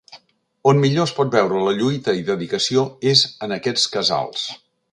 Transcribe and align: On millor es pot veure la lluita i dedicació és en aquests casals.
On 0.69 0.79
millor 0.85 1.05
es 1.09 1.13
pot 1.17 1.35
veure 1.35 1.59
la 1.67 1.75
lluita 1.81 2.15
i 2.21 2.25
dedicació 2.31 2.87
és 3.13 3.23
en 3.49 3.55
aquests 3.61 3.87
casals. 3.99 4.49